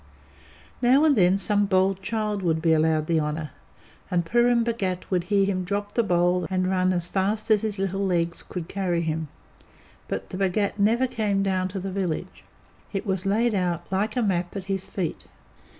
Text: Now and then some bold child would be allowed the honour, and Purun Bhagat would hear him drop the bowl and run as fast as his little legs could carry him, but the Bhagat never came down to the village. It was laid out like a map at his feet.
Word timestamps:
Now 0.81 1.03
and 1.03 1.15
then 1.15 1.37
some 1.37 1.67
bold 1.67 2.01
child 2.01 2.41
would 2.41 2.59
be 2.59 2.73
allowed 2.73 3.05
the 3.05 3.19
honour, 3.19 3.51
and 4.09 4.25
Purun 4.25 4.63
Bhagat 4.63 5.11
would 5.11 5.25
hear 5.25 5.45
him 5.45 5.63
drop 5.63 5.93
the 5.93 6.01
bowl 6.01 6.47
and 6.49 6.67
run 6.67 6.91
as 6.91 7.05
fast 7.05 7.51
as 7.51 7.61
his 7.61 7.77
little 7.77 8.03
legs 8.03 8.41
could 8.41 8.67
carry 8.67 9.01
him, 9.01 9.27
but 10.07 10.31
the 10.31 10.37
Bhagat 10.39 10.79
never 10.79 11.05
came 11.05 11.43
down 11.43 11.67
to 11.67 11.79
the 11.79 11.91
village. 11.91 12.43
It 12.91 13.05
was 13.05 13.27
laid 13.27 13.53
out 13.53 13.85
like 13.91 14.15
a 14.17 14.23
map 14.23 14.55
at 14.55 14.63
his 14.63 14.87
feet. 14.87 15.27